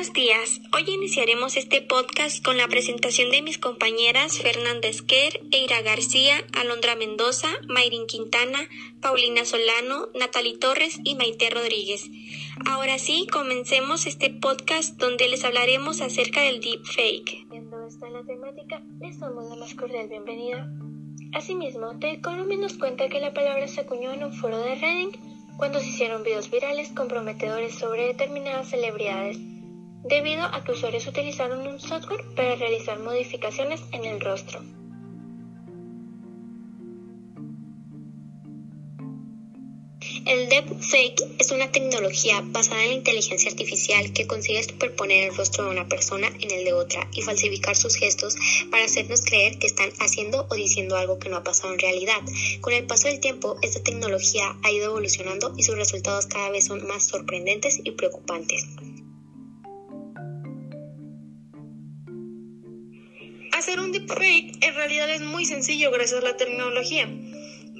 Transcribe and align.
Buenos 0.00 0.14
días. 0.14 0.62
Hoy 0.72 0.90
iniciaremos 0.94 1.58
este 1.58 1.82
podcast 1.82 2.42
con 2.42 2.56
la 2.56 2.66
presentación 2.68 3.30
de 3.30 3.42
mis 3.42 3.58
compañeras 3.58 4.38
Fernanda 4.38 4.88
Esquer, 4.88 5.42
Eira 5.52 5.82
García, 5.82 6.42
Alondra 6.54 6.96
Mendoza, 6.96 7.48
Mayrin 7.68 8.06
Quintana, 8.06 8.60
Paulina 9.02 9.44
Solano, 9.44 10.08
Natalie 10.18 10.56
Torres 10.56 10.98
y 11.04 11.16
Maite 11.16 11.50
Rodríguez. 11.50 12.08
Ahora 12.64 12.98
sí, 12.98 13.26
comencemos 13.30 14.06
este 14.06 14.30
podcast 14.30 14.96
donde 14.96 15.28
les 15.28 15.44
hablaremos 15.44 16.00
acerca 16.00 16.40
del 16.40 16.62
deepfake. 16.62 17.46
Viendo 17.50 17.86
esta 17.86 18.08
la 18.08 18.24
temática, 18.24 18.82
les 19.02 19.20
damos 19.20 19.50
la 19.50 19.56
más 19.56 19.74
cordial 19.74 20.08
bienvenida. 20.08 20.66
Asimismo, 21.34 21.98
The 21.98 22.12
Economist 22.12 22.62
nos 22.62 22.78
cuenta 22.78 23.10
que 23.10 23.20
la 23.20 23.34
palabra 23.34 23.68
se 23.68 23.82
acuñó 23.82 24.14
en 24.14 24.24
un 24.24 24.32
foro 24.32 24.60
de 24.60 24.76
Redding 24.76 25.12
cuando 25.58 25.78
se 25.78 25.88
hicieron 25.90 26.22
videos 26.22 26.50
virales 26.50 26.88
comprometedores 26.88 27.74
sobre 27.74 28.06
determinadas 28.06 28.70
celebridades 28.70 29.49
debido 30.04 30.44
a 30.44 30.64
que 30.64 30.72
usuarios 30.72 31.06
utilizaron 31.06 31.66
un 31.66 31.80
software 31.80 32.24
para 32.34 32.56
realizar 32.56 32.98
modificaciones 32.98 33.80
en 33.92 34.04
el 34.04 34.20
rostro. 34.20 34.60
El 40.26 40.48
deepfake 40.48 41.22
es 41.38 41.50
una 41.50 41.72
tecnología 41.72 42.40
basada 42.42 42.82
en 42.82 42.90
la 42.90 42.94
inteligencia 42.94 43.50
artificial 43.50 44.12
que 44.12 44.26
consigue 44.26 44.62
superponer 44.62 45.28
el 45.28 45.36
rostro 45.36 45.64
de 45.64 45.70
una 45.70 45.88
persona 45.88 46.28
en 46.40 46.50
el 46.50 46.64
de 46.64 46.72
otra 46.72 47.08
y 47.12 47.22
falsificar 47.22 47.76
sus 47.76 47.96
gestos 47.96 48.36
para 48.70 48.84
hacernos 48.84 49.22
creer 49.22 49.58
que 49.58 49.66
están 49.66 49.90
haciendo 49.98 50.46
o 50.50 50.54
diciendo 50.54 50.96
algo 50.96 51.18
que 51.18 51.28
no 51.28 51.36
ha 51.36 51.42
pasado 51.42 51.72
en 51.72 51.80
realidad. 51.80 52.20
Con 52.60 52.72
el 52.72 52.86
paso 52.86 53.08
del 53.08 53.20
tiempo, 53.20 53.56
esta 53.62 53.82
tecnología 53.82 54.56
ha 54.62 54.70
ido 54.70 54.86
evolucionando 54.86 55.52
y 55.56 55.64
sus 55.64 55.76
resultados 55.76 56.26
cada 56.26 56.50
vez 56.50 56.66
son 56.66 56.86
más 56.86 57.06
sorprendentes 57.06 57.80
y 57.82 57.90
preocupantes. 57.90 58.66
Hacer 63.60 63.78
un 63.78 63.92
deepfake 63.92 64.56
en 64.62 64.74
realidad 64.74 65.10
es 65.10 65.20
muy 65.20 65.44
sencillo 65.44 65.90
gracias 65.90 66.22
a 66.22 66.24
la 66.24 66.34
tecnología. 66.38 67.06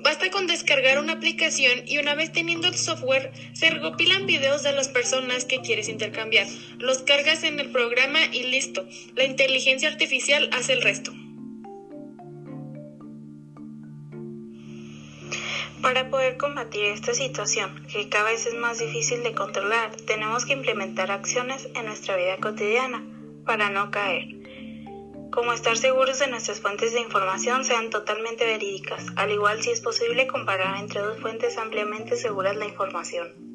Basta 0.05 0.31
con 0.31 0.47
descargar 0.47 0.98
una 0.98 1.14
aplicación 1.14 1.73
y 1.86 1.97
una 1.97 2.14
vez 2.14 2.31
teniendo 2.33 2.69
el 2.69 2.75
software, 2.75 3.33
se 3.55 3.70
recopilan 3.70 4.27
videos 4.27 4.62
de 4.62 4.75
las 4.75 4.89
personas 4.89 5.47
que 5.47 5.62
quieres 5.62 5.89
intercambiar. 5.89 6.47
Los 6.77 6.98
cargas 6.98 7.45
en 7.45 7.58
el 7.61 7.70
programa 7.70 8.19
y 8.31 8.42
listo. 8.42 8.86
La 9.14 9.25
inteligencia 9.25 9.89
artificial 9.89 10.51
hace 10.53 10.75
el 10.75 10.83
resto. 10.83 11.14
Para 15.81 16.11
poder 16.11 16.36
combatir 16.36 16.84
esta 16.84 17.14
situación, 17.14 17.86
que 17.91 18.11
cada 18.11 18.25
vez 18.25 18.45
es 18.45 18.55
más 18.55 18.78
difícil 18.78 19.23
de 19.23 19.33
controlar, 19.33 19.97
tenemos 19.97 20.45
que 20.45 20.53
implementar 20.53 21.11
acciones 21.11 21.70
en 21.75 21.86
nuestra 21.86 22.17
vida 22.17 22.36
cotidiana 22.36 23.03
para 23.47 23.70
no 23.70 23.91
caer 23.91 24.39
como 25.31 25.53
estar 25.53 25.77
seguros 25.77 26.19
de 26.19 26.27
nuestras 26.27 26.61
fuentes 26.61 26.92
de 26.92 27.00
información 27.00 27.64
sean 27.64 27.91
totalmente 27.91 28.45
verídicas, 28.45 29.06
al 29.17 29.31
igual 29.31 29.62
si 29.62 29.70
es 29.70 29.81
posible 29.81 30.27
comparar 30.27 30.78
entre 30.78 31.00
dos 31.00 31.20
fuentes 31.20 31.56
ampliamente 31.56 32.17
seguras 32.17 32.56
la 32.56 32.67
información. 32.67 33.51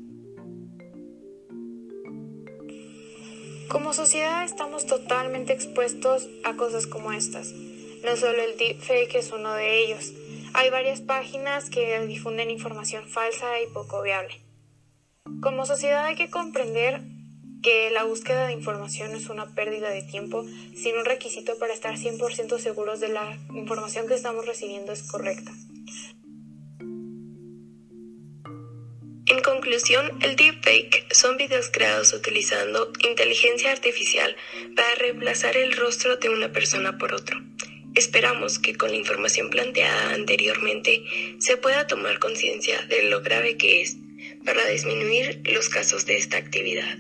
Como 3.70 3.94
sociedad 3.94 4.46
estamos 4.46 4.86
totalmente 4.86 5.52
expuestos 5.52 6.30
a 6.46 6.56
cosas 6.56 6.88
como 6.88 7.12
estas. 7.12 7.52
No 7.52 8.16
solo 8.16 8.42
el 8.42 8.58
deepfake 8.58 9.16
es 9.16 9.32
uno 9.32 9.54
de 9.54 9.84
ellos. 9.84 10.14
Hay 10.54 10.70
varias 10.70 11.02
páginas 11.02 11.70
que 11.70 12.00
difunden 12.06 12.52
información 12.52 13.06
falsa 13.06 13.60
y 13.60 13.68
poco 13.74 14.02
viable. 14.02 14.40
Como 15.42 15.66
sociedad 15.66 16.06
hay 16.06 16.16
que 16.16 16.30
comprender 16.30 17.02
que 17.66 17.90
la 17.90 18.04
búsqueda 18.04 18.46
de 18.46 18.54
información 18.54 19.16
es 19.16 19.28
una 19.28 19.56
pérdida 19.56 19.90
de 19.90 20.04
tiempo 20.04 20.46
sin 20.76 20.98
un 20.98 21.04
requisito 21.04 21.58
para 21.58 21.74
estar 21.74 21.96
100% 21.96 22.60
seguros 22.60 23.00
de 23.00 23.08
la 23.08 23.40
información 23.56 24.08
que 24.08 24.14
estamos 24.14 24.46
recibiendo 24.46 24.92
es 24.92 25.02
correcta. 25.02 25.52
En 29.26 29.42
conclusión, 29.44 30.12
el 30.22 30.36
deepfake 30.36 31.12
son 31.12 31.38
videos 31.38 31.72
creados 31.72 32.14
utilizando 32.14 32.94
inteligencia 33.04 33.72
artificial 33.72 34.36
para 34.76 34.94
reemplazar 34.94 35.58
el 35.58 35.76
rostro 35.76 36.18
de 36.18 36.30
una 36.30 36.52
persona 36.52 37.00
por 37.00 37.16
otro. 37.16 37.42
Esperamos 37.96 38.60
que 38.60 38.76
con 38.76 38.92
la 38.92 38.98
información 38.98 39.50
planteada 39.50 40.14
anteriormente 40.14 41.04
se 41.40 41.58
pueda 41.58 41.88
tomar 41.88 42.20
conciencia 42.20 42.80
de 42.86 43.10
lo 43.10 43.24
grave 43.24 43.58
que 43.58 43.82
es 43.82 43.98
para 44.46 44.68
disminuir 44.68 45.42
los 45.46 45.70
casos 45.70 46.06
de 46.06 46.18
esta 46.18 46.38
actividad. 46.38 46.96